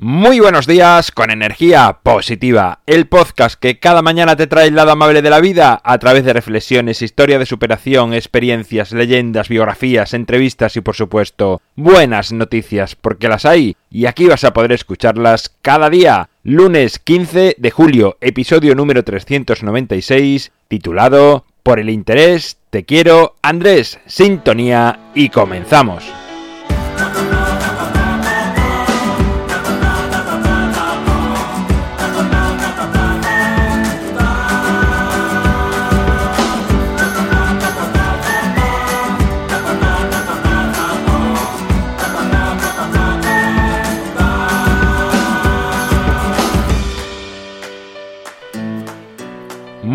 Muy 0.00 0.38
buenos 0.38 0.68
días 0.68 1.10
con 1.10 1.32
energía 1.32 1.98
positiva, 2.04 2.82
el 2.86 3.08
podcast 3.08 3.58
que 3.58 3.80
cada 3.80 4.00
mañana 4.00 4.36
te 4.36 4.46
trae 4.46 4.68
el 4.68 4.76
lado 4.76 4.92
amable 4.92 5.22
de 5.22 5.30
la 5.30 5.40
vida 5.40 5.80
a 5.82 5.98
través 5.98 6.24
de 6.24 6.32
reflexiones, 6.32 7.02
historia 7.02 7.36
de 7.40 7.46
superación, 7.46 8.14
experiencias, 8.14 8.92
leyendas, 8.92 9.48
biografías, 9.48 10.14
entrevistas 10.14 10.76
y 10.76 10.82
por 10.82 10.94
supuesto 10.94 11.60
buenas 11.74 12.32
noticias 12.32 12.94
porque 12.94 13.26
las 13.26 13.44
hay 13.44 13.76
y 13.90 14.06
aquí 14.06 14.28
vas 14.28 14.44
a 14.44 14.52
poder 14.52 14.70
escucharlas 14.70 15.52
cada 15.62 15.90
día. 15.90 16.28
Lunes 16.44 17.00
15 17.00 17.56
de 17.58 17.70
julio, 17.72 18.18
episodio 18.20 18.76
número 18.76 19.02
396, 19.02 20.52
titulado 20.68 21.44
Por 21.64 21.80
el 21.80 21.90
interés, 21.90 22.58
te 22.70 22.84
quiero, 22.84 23.34
Andrés, 23.42 23.98
sintonía 24.06 25.10
y 25.16 25.30
comenzamos. 25.30 26.04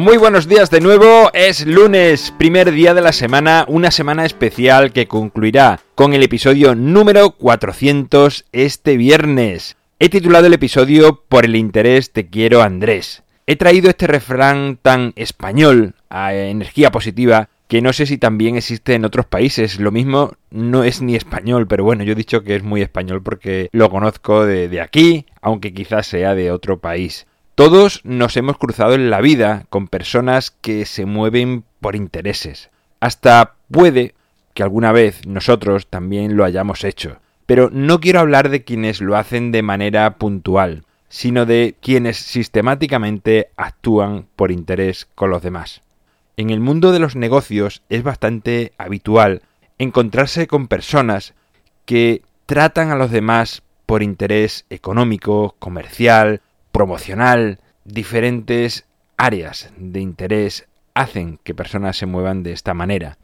Muy 0.03 0.17
buenos 0.17 0.49
días 0.49 0.69
de 0.69 0.81
nuevo, 0.81 1.31
es 1.33 1.65
lunes, 1.65 2.33
primer 2.37 2.73
día 2.73 2.93
de 2.93 2.99
la 2.99 3.13
semana, 3.13 3.63
una 3.69 3.89
semana 3.89 4.25
especial 4.25 4.91
que 4.91 5.07
concluirá 5.07 5.79
con 5.95 6.13
el 6.13 6.23
episodio 6.23 6.75
número 6.75 7.31
400 7.31 8.43
este 8.51 8.97
viernes. 8.97 9.77
He 9.99 10.09
titulado 10.09 10.47
el 10.47 10.53
episodio 10.53 11.23
Por 11.29 11.45
el 11.45 11.55
interés 11.55 12.11
te 12.11 12.27
quiero 12.27 12.61
Andrés. 12.61 13.23
He 13.47 13.55
traído 13.55 13.89
este 13.89 14.07
refrán 14.07 14.77
tan 14.81 15.13
español 15.15 15.95
a 16.09 16.33
energía 16.33 16.91
positiva 16.91 17.47
que 17.69 17.81
no 17.81 17.93
sé 17.93 18.05
si 18.05 18.17
también 18.17 18.57
existe 18.57 18.95
en 18.95 19.05
otros 19.05 19.25
países. 19.25 19.79
Lo 19.79 19.93
mismo 19.93 20.33
no 20.51 20.83
es 20.83 21.01
ni 21.01 21.15
español, 21.15 21.65
pero 21.65 21.85
bueno, 21.85 22.03
yo 22.03 22.11
he 22.11 22.15
dicho 22.15 22.43
que 22.43 22.57
es 22.57 22.63
muy 22.63 22.81
español 22.81 23.23
porque 23.23 23.69
lo 23.71 23.89
conozco 23.89 24.45
de, 24.45 24.67
de 24.67 24.81
aquí, 24.81 25.27
aunque 25.39 25.73
quizás 25.73 26.07
sea 26.07 26.35
de 26.35 26.51
otro 26.51 26.79
país. 26.79 27.25
Todos 27.55 28.01
nos 28.03 28.35
hemos 28.35 28.57
cruzado 28.57 28.95
en 28.95 29.11
la 29.11 29.21
vida 29.21 29.65
con 29.69 29.87
personas 29.87 30.49
que 30.49 30.85
se 30.85 31.05
mueven 31.05 31.63
por 31.81 31.95
intereses. 31.95 32.71
Hasta 32.99 33.53
puede 33.69 34.15
que 34.55 34.63
alguna 34.63 34.91
vez 34.91 35.27
nosotros 35.27 35.85
también 35.85 36.35
lo 36.35 36.45
hayamos 36.45 36.83
hecho. 36.83 37.17
Pero 37.45 37.69
no 37.71 37.99
quiero 37.99 38.21
hablar 38.21 38.49
de 38.49 38.63
quienes 38.63 39.01
lo 39.01 39.15
hacen 39.15 39.51
de 39.51 39.61
manera 39.61 40.15
puntual, 40.17 40.83
sino 41.09 41.45
de 41.45 41.75
quienes 41.79 42.17
sistemáticamente 42.17 43.49
actúan 43.55 44.25
por 44.35 44.51
interés 44.51 45.07
con 45.13 45.29
los 45.29 45.43
demás. 45.43 45.83
En 46.37 46.49
el 46.49 46.59
mundo 46.59 46.91
de 46.91 46.97
los 46.97 47.15
negocios 47.15 47.83
es 47.89 48.01
bastante 48.01 48.73
habitual 48.79 49.43
encontrarse 49.77 50.47
con 50.47 50.67
personas 50.67 51.35
que 51.85 52.23
tratan 52.47 52.89
a 52.89 52.95
los 52.95 53.11
demás 53.11 53.61
por 53.85 54.01
interés 54.01 54.65
económico, 54.71 55.55
comercial, 55.59 56.41
promocional, 56.73 57.59
diferentes 57.85 58.85
áreas 59.15 59.71
de 59.77 60.01
interés 60.01 60.67
hacen 60.93 61.39
que 61.43 61.55
personas 61.55 61.95
se 61.95 62.07
muevan 62.07 62.43
de 62.43 62.51
esta 62.51 62.73
manera. 62.73 63.17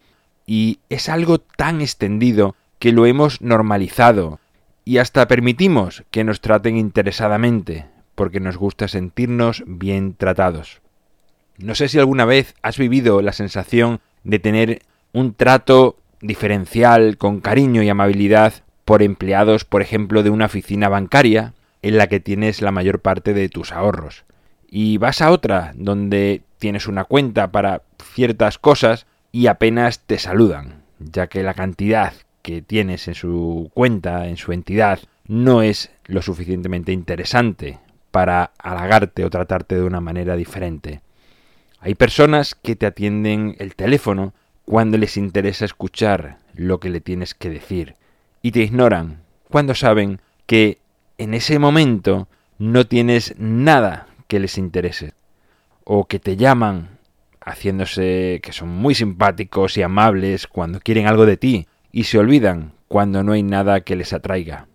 Y 0.45 0.80
es 0.89 1.09
algo 1.09 1.39
tan 1.39 1.81
extendido 1.81 2.55
que 2.77 2.94
lo 2.94 3.05
hemos 3.05 3.42
normalizado 3.42 4.39
y 4.86 5.00
hasta 5.00 5.27
permitimos 5.27 6.03
que 6.11 6.23
nos 6.23 6.42
traten 6.42 6.77
interesadamente, 6.77 7.88
porque 8.16 8.39
nos 8.39 8.55
gusta 8.55 8.88
sentirnos 8.88 9.64
bien 9.66 10.14
tratados. 10.14 10.81
No 11.58 11.75
sé 11.75 11.89
si 11.89 12.00
alguna 12.00 12.25
vez 12.25 12.55
has 12.61 12.77
vivido 12.77 13.22
la 13.22 13.33
sensación 13.33 14.00
de 14.23 14.39
tener 14.39 14.81
un 15.11 15.33
trato 15.33 15.98
diferencial 16.21 17.17
con 17.17 17.39
cariño 17.42 17.81
y 17.81 17.89
amabilidad 17.89 18.54
por 18.86 19.04
empleados, 19.04 19.66
por 19.66 19.81
ejemplo, 19.81 20.23
de 20.23 20.30
una 20.30 20.45
oficina 20.45 20.87
bancaria, 20.87 21.54
en 21.82 21.98
la 21.98 22.08
que 22.08 22.20
tienes 22.20 22.62
la 22.62 22.72
mayor 22.72 23.00
parte 23.02 23.34
de 23.34 23.50
tus 23.50 23.72
ahorros. 23.72 24.26
Y 24.70 24.98
vas 24.98 25.22
a 25.22 25.32
otra 25.32 25.73
donde 25.76 26.44
tienes 26.60 26.88
una 26.88 27.06
cuenta 27.06 27.52
para 27.52 27.84
ciertas 28.14 28.58
cosas 28.58 29.08
y 29.32 29.48
apenas 29.48 30.02
te 30.02 30.17
saludan, 30.20 30.84
ya 31.00 31.28
que 31.28 31.44
la 31.44 31.54
cantidad 31.54 32.14
que 32.42 32.62
tienes 32.62 33.08
en 33.08 33.16
su 33.16 33.72
cuenta, 33.73 34.28
en 34.28 34.38
su 34.38 34.52
entidad, 34.52 35.00
no 35.28 35.62
es 35.62 35.92
lo 36.06 36.22
suficientemente 36.22 36.92
interesante 36.92 37.80
para 38.11 38.52
halagarte 38.58 39.23
o 39.23 39.30
tratarte 39.30 39.76
de 39.76 39.84
una 39.84 40.02
manera 40.02 40.36
diferente. 40.36 41.02
Hay 41.80 41.96
personas 41.96 42.56
que 42.56 42.76
te 42.76 42.86
atienden 42.86 43.56
el 43.60 43.76
teléfono 43.76 44.34
cuando 44.66 44.98
les 44.98 45.17
interesa 45.17 45.66
escuchar 45.66 46.38
lo 46.54 46.80
que 46.80 46.90
le 46.90 47.02
tienes 47.02 47.34
que 47.34 47.50
decir 47.50 47.96
y 48.42 48.52
te 48.52 48.61
ignoran 48.61 49.22
cuando 49.50 49.76
saben 49.76 50.20
que 50.46 50.79
en 51.19 51.33
ese 51.33 51.59
momento 51.59 52.27
no 52.57 52.87
tienes 52.87 53.35
nada 53.37 54.07
que 54.27 54.39
les 54.39 54.57
interese. 54.57 55.13
O 55.83 56.07
que 56.07 56.17
te 56.17 56.37
llaman 56.37 56.97
haciéndose 57.41 58.39
que 58.41 58.53
son 58.53 58.69
muy 58.69 58.95
simpáticos 58.95 59.77
y 59.77 59.81
amables 59.81 60.47
cuando 60.47 60.80
quieren 60.80 61.07
algo 61.07 61.25
de 61.25 61.37
ti 61.37 61.67
y 61.91 62.05
se 62.05 62.17
olvidan 62.17 62.73
cuando 62.87 63.23
no 63.23 63.33
hay 63.33 63.43
nada 63.43 63.81
que 63.81 63.95
les 63.95 64.13
atraiga. 64.13 64.67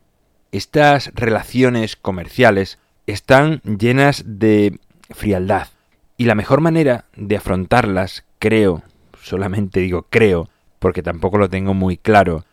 Estas 0.52 1.12
relaciones 1.14 1.96
comerciales 1.96 2.78
están 3.06 3.60
llenas 3.62 4.22
de 4.26 4.78
frialdad 5.10 5.68
y 6.16 6.26
la 6.26 6.34
mejor 6.34 6.60
manera 6.60 7.06
de 7.16 7.36
afrontarlas, 7.36 8.24
creo, 8.38 8.82
solamente 9.22 9.80
digo 9.80 10.06
creo, 10.10 10.50
porque 10.78 11.02
tampoco 11.02 11.38
lo 11.38 11.48
tengo 11.48 11.72
muy 11.72 11.96
claro, 11.96 12.44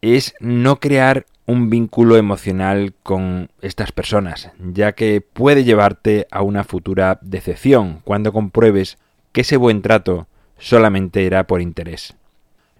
es 0.00 0.34
no 0.40 0.80
crear 0.80 1.26
un 1.46 1.70
vínculo 1.70 2.16
emocional 2.16 2.94
con 3.02 3.50
estas 3.60 3.92
personas, 3.92 4.50
ya 4.58 4.92
que 4.92 5.20
puede 5.20 5.64
llevarte 5.64 6.26
a 6.30 6.42
una 6.42 6.64
futura 6.64 7.18
decepción 7.20 8.00
cuando 8.04 8.32
compruebes 8.32 8.98
que 9.32 9.40
ese 9.40 9.56
buen 9.56 9.82
trato 9.82 10.28
solamente 10.58 11.26
era 11.26 11.46
por 11.46 11.60
interés. 11.60 12.14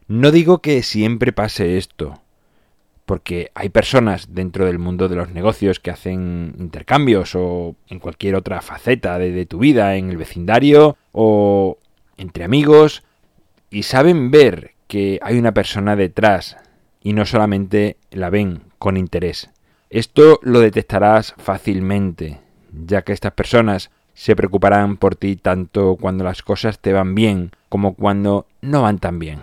No 0.06 0.30
digo 0.30 0.58
que 0.58 0.82
siempre 0.82 1.32
pase 1.32 1.76
esto, 1.76 2.20
porque 3.04 3.50
hay 3.54 3.68
personas 3.68 4.34
dentro 4.34 4.66
del 4.66 4.78
mundo 4.78 5.08
de 5.08 5.16
los 5.16 5.30
negocios 5.30 5.80
que 5.80 5.90
hacen 5.90 6.54
intercambios 6.58 7.34
o 7.34 7.74
en 7.88 7.98
cualquier 7.98 8.36
otra 8.36 8.62
faceta 8.62 9.18
de, 9.18 9.32
de 9.32 9.46
tu 9.46 9.58
vida, 9.58 9.96
en 9.96 10.10
el 10.10 10.16
vecindario 10.16 10.96
o 11.10 11.78
entre 12.16 12.44
amigos, 12.44 13.02
y 13.70 13.82
saben 13.82 14.30
ver 14.30 14.72
que 14.86 15.18
hay 15.22 15.38
una 15.38 15.52
persona 15.52 15.96
detrás 15.96 16.56
y 17.02 17.12
no 17.12 17.26
solamente 17.26 17.96
la 18.10 18.30
ven 18.30 18.62
con 18.78 18.96
interés. 18.96 19.50
Esto 19.90 20.40
lo 20.42 20.60
detectarás 20.60 21.34
fácilmente, 21.36 22.40
ya 22.72 23.02
que 23.02 23.12
estas 23.12 23.32
personas 23.32 23.90
se 24.14 24.36
preocuparán 24.36 24.96
por 24.96 25.16
ti 25.16 25.36
tanto 25.36 25.96
cuando 26.00 26.24
las 26.24 26.42
cosas 26.42 26.78
te 26.78 26.92
van 26.92 27.14
bien 27.14 27.52
como 27.68 27.94
cuando 27.94 28.46
no 28.60 28.82
van 28.82 28.98
tan 28.98 29.18
bien. 29.18 29.41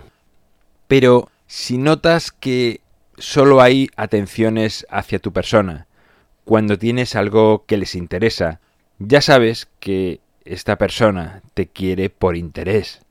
Pero 0.88 1.28
si 1.46 1.78
notas 1.78 2.32
que 2.32 2.80
solo 3.18 3.60
hay 3.60 3.90
atenciones 3.96 4.86
hacia 4.90 5.18
tu 5.18 5.32
persona, 5.32 5.86
cuando 6.44 6.78
tienes 6.78 7.14
algo 7.14 7.64
que 7.66 7.76
les 7.76 7.94
interesa, 7.94 8.60
ya 8.98 9.20
sabes 9.20 9.68
que 9.78 10.20
esta 10.44 10.78
persona 10.78 11.42
te 11.54 11.66
quiere 11.66 12.10
por 12.10 12.36
interés. 12.36 13.02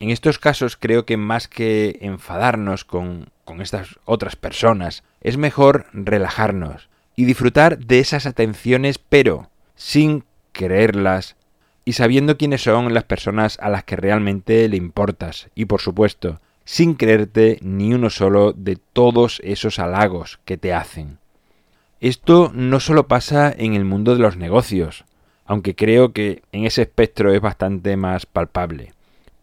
En 0.00 0.10
estos 0.10 0.38
casos 0.38 0.76
creo 0.76 1.04
que 1.04 1.16
más 1.16 1.46
que 1.46 1.98
enfadarnos 2.00 2.84
con, 2.84 3.28
con 3.50 3.60
estas 3.60 3.98
otras 4.04 4.36
personas, 4.36 5.02
es 5.20 5.36
mejor 5.36 5.86
relajarnos 5.92 6.88
y 7.16 7.24
disfrutar 7.24 7.80
de 7.80 7.98
esas 7.98 8.24
atenciones, 8.24 8.98
pero 8.98 9.50
sin 9.74 10.22
creerlas 10.52 11.34
y 11.84 11.94
sabiendo 11.94 12.36
quiénes 12.36 12.62
son 12.62 12.94
las 12.94 13.02
personas 13.02 13.58
a 13.60 13.68
las 13.68 13.82
que 13.82 13.96
realmente 13.96 14.68
le 14.68 14.76
importas 14.76 15.48
y 15.56 15.64
por 15.64 15.80
supuesto, 15.80 16.40
sin 16.64 16.94
creerte 16.94 17.58
ni 17.60 17.92
uno 17.92 18.08
solo 18.08 18.52
de 18.52 18.76
todos 18.76 19.40
esos 19.42 19.80
halagos 19.80 20.38
que 20.44 20.56
te 20.56 20.72
hacen. 20.72 21.18
Esto 22.00 22.52
no 22.54 22.78
solo 22.78 23.08
pasa 23.08 23.52
en 23.52 23.74
el 23.74 23.84
mundo 23.84 24.14
de 24.14 24.20
los 24.20 24.36
negocios, 24.36 25.04
aunque 25.44 25.74
creo 25.74 26.12
que 26.12 26.44
en 26.52 26.66
ese 26.66 26.82
espectro 26.82 27.34
es 27.34 27.40
bastante 27.40 27.96
más 27.96 28.26
palpable 28.26 28.92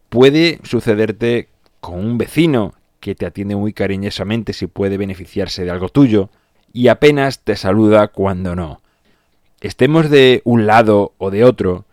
puede 0.08 0.60
sucederte 0.62 1.48
con 1.80 1.98
un 1.98 2.18
vecino 2.18 2.74
que 3.00 3.14
te 3.14 3.26
atiende 3.26 3.56
muy 3.56 3.72
cariñosamente 3.72 4.52
si 4.52 4.66
puede 4.66 4.96
beneficiarse 4.96 5.64
de 5.64 5.70
algo 5.70 5.88
tuyo 5.88 6.30
y 6.72 6.88
apenas 6.88 7.40
te 7.40 7.56
saluda 7.56 8.08
cuando 8.08 8.54
no. 8.54 8.80
Estemos 9.60 10.10
de 10.10 10.42
un 10.44 10.66
lado 10.66 11.14
o 11.18 11.30
de 11.30 11.44
otro, 11.44 11.86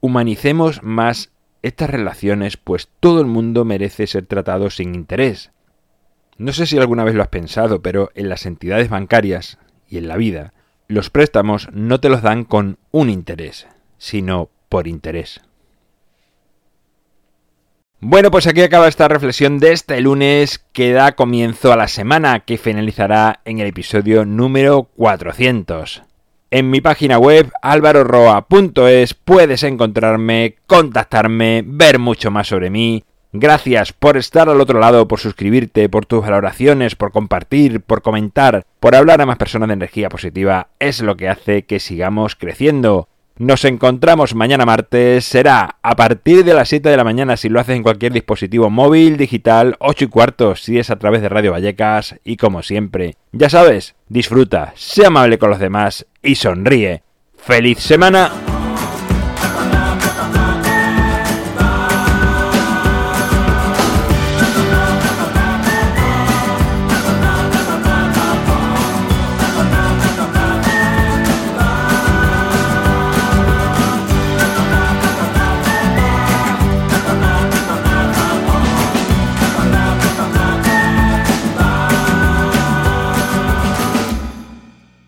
humanicemos 0.00 0.82
más 0.82 1.30
estas 1.62 1.90
relaciones 1.90 2.56
pues 2.56 2.88
todo 3.00 3.20
el 3.20 3.26
mundo 3.26 3.64
merece 3.64 4.06
ser 4.06 4.26
tratado 4.26 4.70
sin 4.70 4.94
interés. 4.94 5.50
No 6.36 6.52
sé 6.52 6.66
si 6.66 6.78
alguna 6.78 7.04
vez 7.04 7.14
lo 7.14 7.22
has 7.22 7.28
pensado, 7.28 7.82
pero 7.82 8.10
en 8.14 8.28
las 8.28 8.46
entidades 8.46 8.88
bancarias 8.88 9.58
y 9.88 9.98
en 9.98 10.08
la 10.08 10.16
vida 10.16 10.52
los 10.86 11.10
préstamos 11.10 11.68
no 11.72 12.00
te 12.00 12.08
los 12.08 12.22
dan 12.22 12.44
con 12.44 12.78
un 12.92 13.10
interés, 13.10 13.66
sino 13.98 14.48
por 14.68 14.86
interés. 14.86 15.42
Bueno, 18.00 18.30
pues 18.30 18.46
aquí 18.46 18.62
acaba 18.62 18.86
esta 18.86 19.08
reflexión 19.08 19.58
de 19.58 19.72
este 19.72 20.00
lunes 20.00 20.64
que 20.72 20.92
da 20.92 21.16
comienzo 21.16 21.72
a 21.72 21.76
la 21.76 21.88
semana 21.88 22.38
que 22.38 22.56
finalizará 22.56 23.40
en 23.44 23.58
el 23.58 23.66
episodio 23.66 24.24
número 24.24 24.84
400. 24.94 26.04
En 26.52 26.70
mi 26.70 26.80
página 26.80 27.18
web 27.18 27.50
alvaroroa.es 27.60 29.14
puedes 29.14 29.64
encontrarme, 29.64 30.58
contactarme, 30.68 31.64
ver 31.66 31.98
mucho 31.98 32.30
más 32.30 32.46
sobre 32.46 32.70
mí. 32.70 33.02
Gracias 33.32 33.92
por 33.92 34.16
estar 34.16 34.48
al 34.48 34.60
otro 34.60 34.78
lado, 34.78 35.08
por 35.08 35.18
suscribirte, 35.18 35.88
por 35.88 36.06
tus 36.06 36.22
valoraciones, 36.22 36.94
por 36.94 37.10
compartir, 37.10 37.80
por 37.80 38.02
comentar, 38.02 38.64
por 38.78 38.94
hablar 38.94 39.20
a 39.22 39.26
más 39.26 39.38
personas 39.38 39.70
de 39.70 39.74
energía 39.74 40.08
positiva. 40.08 40.68
Es 40.78 41.02
lo 41.02 41.16
que 41.16 41.28
hace 41.28 41.64
que 41.64 41.80
sigamos 41.80 42.36
creciendo. 42.36 43.08
Nos 43.38 43.64
encontramos 43.64 44.34
mañana 44.34 44.66
martes, 44.66 45.24
será 45.24 45.76
a 45.80 45.94
partir 45.94 46.44
de 46.44 46.54
las 46.54 46.68
7 46.70 46.88
de 46.88 46.96
la 46.96 47.04
mañana 47.04 47.36
si 47.36 47.48
lo 47.48 47.60
haces 47.60 47.76
en 47.76 47.84
cualquier 47.84 48.12
dispositivo 48.12 48.68
móvil, 48.68 49.16
digital, 49.16 49.76
8 49.78 50.06
y 50.06 50.08
cuarto 50.08 50.56
si 50.56 50.76
es 50.76 50.90
a 50.90 50.96
través 50.96 51.22
de 51.22 51.28
Radio 51.28 51.52
Vallecas 51.52 52.16
y 52.24 52.36
como 52.36 52.64
siempre, 52.64 53.14
ya 53.30 53.48
sabes, 53.48 53.94
disfruta, 54.08 54.72
sea 54.74 55.06
amable 55.06 55.38
con 55.38 55.50
los 55.50 55.60
demás 55.60 56.06
y 56.20 56.34
sonríe. 56.34 57.04
¡Feliz 57.36 57.78
semana! 57.78 58.32